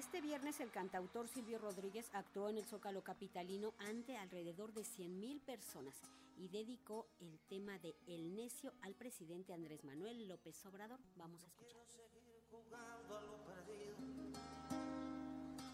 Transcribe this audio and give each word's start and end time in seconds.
Este 0.00 0.22
viernes 0.22 0.58
el 0.60 0.70
cantautor 0.70 1.28
Silvio 1.28 1.58
Rodríguez 1.58 2.08
actuó 2.14 2.48
en 2.48 2.56
el 2.56 2.64
Zócalo 2.64 3.04
Capitalino 3.04 3.74
ante 3.80 4.16
alrededor 4.16 4.72
de 4.72 4.80
100.000 4.80 5.42
personas 5.42 5.94
y 6.38 6.48
dedicó 6.48 7.06
el 7.20 7.38
tema 7.50 7.78
de 7.80 7.94
El 8.06 8.34
Necio 8.34 8.72
al 8.80 8.94
presidente 8.94 9.52
Andrés 9.52 9.84
Manuel 9.84 10.26
López 10.26 10.64
Obrador. 10.64 10.98
Vamos 11.16 11.42
a 11.42 11.46
escuchar. 11.48 11.82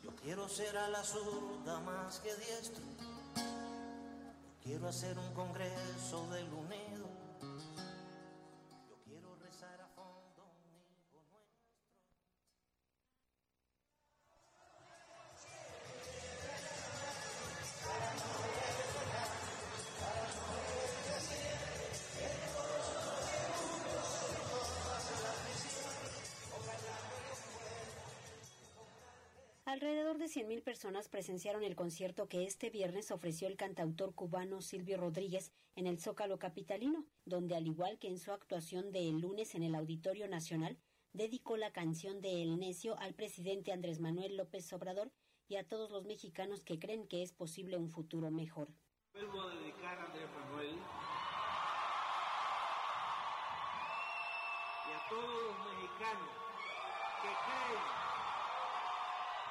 Yo 0.03 0.11
quiero 0.17 0.49
ser 0.49 0.77
a 0.77 0.89
la 0.89 1.05
zurda 1.05 1.79
más 1.83 2.19
que 2.19 2.35
diestro. 2.35 2.83
quiero 4.61 4.89
hacer 4.89 5.17
un 5.17 5.33
congreso 5.35 6.29
del 6.33 6.53
unido. 6.53 6.86
Alrededor 29.67 30.19
de 30.19 30.27
100.000 30.27 30.63
personas 30.63 31.09
presenciaron 31.09 31.65
el 31.65 31.75
concierto 31.75 32.29
que 32.29 32.45
este 32.45 32.71
viernes 32.71 33.11
ofreció 33.11 33.49
el 33.49 33.57
cantautor 33.57 34.15
cubano 34.15 34.63
Silvio 34.63 34.97
Rodríguez 34.97 35.51
en 35.75 35.89
el 35.89 35.99
Zócalo 35.99 36.39
Capitalino, 36.39 37.05
donde 37.25 37.57
al 37.57 37.67
igual 37.67 37.99
que 37.99 38.07
en 38.07 38.21
su 38.21 38.31
actuación 38.31 38.93
de 38.93 39.09
el 39.09 39.19
lunes 39.19 39.57
en 39.57 39.65
el 39.65 39.75
Auditorio 39.75 40.29
Nacional, 40.29 40.79
dedicó 41.13 41.57
la 41.57 41.73
canción 41.73 42.21
de 42.21 42.45
El 42.45 42.61
Necio 42.61 42.97
al 43.01 43.15
presidente 43.15 43.73
Andrés 43.73 43.99
Manuel 43.99 44.37
López 44.37 44.73
Obrador 44.73 45.11
y 45.49 45.57
a 45.57 45.67
todos 45.67 45.91
los 45.91 46.05
mexicanos 46.05 46.63
que 46.63 46.79
creen 46.79 47.09
que 47.09 47.25
es 47.25 47.33
posible 47.33 47.77
un 47.77 47.91
futuro 47.91 48.31
mejor. 48.31 48.69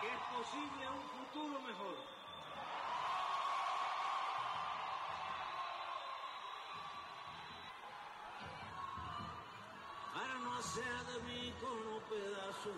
Que 0.02 0.08
es 0.08 0.22
posible 0.24 0.90
un 0.90 1.02
futuro 1.10 1.62
mejor. 1.62 1.96
Para 10.14 10.40
no 10.40 10.58
hacer 10.58 11.06
de 11.06 11.20
mí 11.24 11.54
como 11.62 12.00
pedazo, 12.10 12.72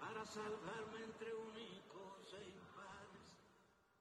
para 0.00 0.24
salvarme 0.24 1.04
entre 1.04 1.32
e 2.34 2.48
impares. 2.48 2.75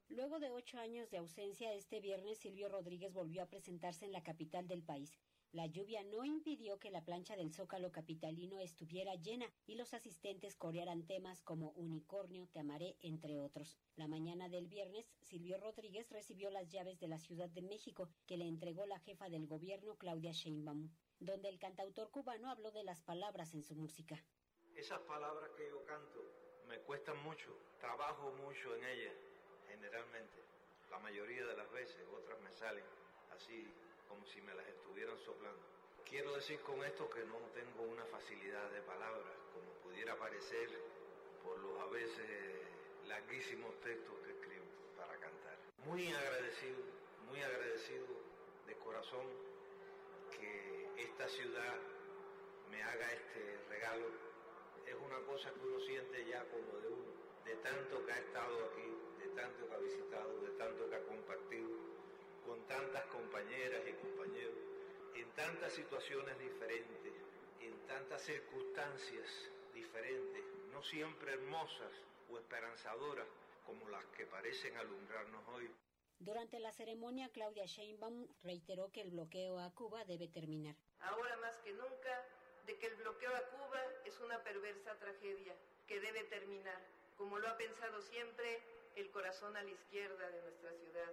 Luego 0.10 0.40
de 0.40 0.52
ocho 0.52 0.78
años 0.78 1.10
de 1.10 1.18
ausencia, 1.18 1.74
este 1.74 2.00
viernes 2.00 2.38
Silvio 2.38 2.70
Rodríguez 2.70 3.12
volvió 3.12 3.42
a 3.42 3.48
presentarse 3.48 4.06
en 4.06 4.12
la 4.12 4.24
capital 4.24 4.68
del 4.68 4.84
país. 4.84 5.20
La 5.52 5.66
lluvia 5.66 6.04
no 6.04 6.24
impidió 6.26 6.78
que 6.80 6.92
la 6.92 7.04
plancha 7.04 7.36
del 7.36 7.52
Zócalo 7.52 7.92
capitalino 7.92 8.60
estuviera 8.60 9.16
llena 9.16 9.52
y 9.66 9.76
los 9.76 9.94
asistentes 9.94 10.56
corearan 10.56 11.08
temas 11.08 11.42
como 11.42 11.72
Unicornio, 11.72 12.48
Te 12.52 12.60
amaré, 12.60 12.98
entre 13.02 13.40
otros. 13.40 13.78
La 13.96 14.08
mañana 14.08 14.48
del 14.48 14.68
viernes, 14.68 15.10
Silvio 15.22 15.58
Rodríguez 15.58 16.10
recibió 16.12 16.52
las 16.52 16.70
llaves 16.70 17.00
de 17.00 17.08
la 17.08 17.18
Ciudad 17.18 17.50
de 17.50 17.64
México 17.64 18.10
que 18.28 18.38
le 18.38 18.48
entregó 18.48 18.86
la 18.86 19.00
jefa 19.00 19.30
del 19.30 19.48
gobierno, 19.48 19.98
Claudia 19.98 20.34
Sheinbaum, 20.34 20.92
donde 21.20 21.50
el 21.50 21.58
cantautor 21.58 22.12
cubano 22.12 22.52
habló 22.52 22.72
de 22.72 22.84
las 22.84 23.02
palabras 23.02 23.54
en 23.54 23.64
su 23.64 23.76
música. 23.76 24.24
Esas 24.76 25.00
palabras 25.02 25.50
que 25.58 25.68
yo 25.68 25.84
canto 25.86 26.20
me 26.68 26.80
cuestan 26.82 27.18
mucho, 27.24 27.58
trabajo 27.80 28.32
mucho 28.34 28.76
en 28.76 28.84
ellas, 28.84 29.16
generalmente. 29.76 30.40
La 30.90 31.00
mayoría 31.00 31.46
de 31.46 31.58
las 31.58 31.70
veces, 31.72 31.98
otras 32.16 32.40
me 32.40 32.52
salen 32.54 32.86
así 33.36 33.68
como 34.08 34.26
si 34.28 34.42
me 34.42 34.54
las 34.54 34.66
estuvieran 34.68 35.18
soplando. 35.20 35.62
Quiero 36.08 36.34
decir 36.36 36.60
con 36.62 36.84
esto 36.84 37.10
que 37.10 37.26
no 37.26 37.38
tengo 37.54 37.84
una 37.92 38.06
facilidad 38.06 38.72
de 38.72 38.82
palabras, 38.82 39.36
como 39.52 39.70
pudiera 39.84 40.16
parecer 40.16 40.70
por 41.44 41.60
los 41.60 41.82
a 41.82 41.88
veces 41.88 42.26
larguísimos 43.08 43.80
textos 43.82 44.16
que 44.24 44.32
escribo 44.32 44.66
para 44.96 45.18
cantar. 45.18 45.58
Muy 45.86 46.08
agradecido, 46.14 46.84
muy 47.30 47.42
agradecido 47.42 48.08
de 48.68 48.76
corazón 48.78 49.26
que 50.32 51.04
esta 51.04 51.28
ciudad 51.28 51.76
me 52.70 52.82
haga 52.82 53.12
este 53.12 53.60
regalo. 53.70 54.06
Es 54.86 54.96
una 54.96 55.20
cosa 55.26 55.52
que 55.52 55.60
uno 55.60 55.80
siente 55.82 56.26
ya 56.26 56.46
como 56.46 56.80
de 56.80 56.88
uno, 56.88 57.25
de 57.46 57.56
tanto 57.58 58.06
que 58.06 58.12
ha 58.12 58.18
estado 58.18 58.66
aquí, 58.66 58.90
de 59.20 59.28
tanto 59.36 59.68
que 59.68 59.74
ha 59.74 59.78
visitado, 59.78 60.42
de 60.42 60.52
tanto 60.58 60.90
que 60.90 60.96
ha 60.96 61.04
compartido 61.04 61.70
con 62.46 62.66
tantas 62.68 63.06
compañeras 63.06 63.82
y 63.88 63.94
compañeros, 63.94 64.58
en 65.16 65.30
tantas 65.32 65.74
situaciones 65.74 66.38
diferentes, 66.40 67.14
en 67.62 67.88
tantas 67.88 68.22
circunstancias 68.22 69.28
diferentes, 69.74 70.44
no 70.72 70.84
siempre 70.84 71.34
hermosas 71.34 71.92
o 72.30 72.38
esperanzadoras 72.38 73.28
como 73.66 73.90
las 73.90 74.06
que 74.18 74.26
parecen 74.26 74.76
alumbrarnos 74.78 75.48
hoy. 75.50 75.70
Durante 76.20 76.60
la 76.60 76.72
ceremonia, 76.72 77.30
Claudia 77.30 77.66
Sheinbaum 77.66 78.28
reiteró 78.44 78.92
que 78.92 79.02
el 79.02 79.10
bloqueo 79.10 79.60
a 79.60 79.72
Cuba 79.74 80.06
debe 80.06 80.28
terminar. 80.28 80.76
Ahora 81.00 81.36
más 81.38 81.58
que 81.58 81.74
nunca, 81.74 82.26
de 82.66 82.78
que 82.78 82.88
el 82.88 82.96
bloqueo 82.96 83.36
a 83.36 83.42
Cuba 83.50 83.82
es 84.06 84.20
una 84.22 84.42
perversa 84.44 84.98
tragedia 84.98 85.56
que 85.88 86.00
debe 86.00 86.24
terminar, 86.26 86.82
como 87.18 87.40
lo 87.40 87.48
ha 87.48 87.58
pensado 87.58 88.02
siempre 88.02 88.62
el 88.96 89.10
corazón 89.12 89.56
a 89.58 89.64
la 89.64 89.70
izquierda 89.70 90.30
de 90.30 90.42
nuestra 90.42 90.72
ciudad. 90.74 91.12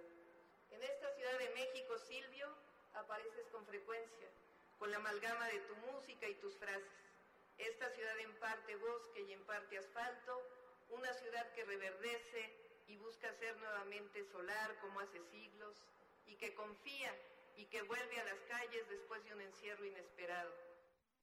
En 0.71 0.83
esta 0.83 1.13
Ciudad 1.15 1.37
de 1.39 1.49
México, 1.51 1.97
Silvio, 2.07 2.47
apareces 2.93 3.47
con 3.51 3.65
frecuencia, 3.65 4.27
con 4.79 4.89
la 4.91 4.97
amalgama 4.97 5.47
de 5.47 5.59
tu 5.61 5.75
música 5.91 6.27
y 6.27 6.35
tus 6.35 6.55
frases. 6.57 6.89
Esta 7.57 7.89
ciudad 7.91 8.19
en 8.19 8.33
parte 8.39 8.75
bosque 8.77 9.21
y 9.21 9.33
en 9.33 9.43
parte 9.45 9.77
asfalto, 9.77 10.41
una 10.89 11.13
ciudad 11.13 11.51
que 11.53 11.65
reverdece 11.65 12.53
y 12.87 12.97
busca 12.97 13.31
ser 13.33 13.55
nuevamente 13.57 14.23
solar 14.25 14.75
como 14.81 14.99
hace 14.99 15.21
siglos, 15.31 15.75
y 16.25 16.35
que 16.35 16.53
confía 16.53 17.13
y 17.57 17.65
que 17.65 17.81
vuelve 17.83 18.19
a 18.19 18.23
las 18.25 18.39
calles 18.49 18.89
después 18.89 19.23
de 19.25 19.33
un 19.33 19.41
encierro 19.41 19.85
inesperado. 19.85 20.51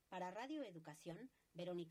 Para 0.09 0.31
Radio 0.31 0.63
Educación, 0.63 1.31
Verónica 1.55 1.89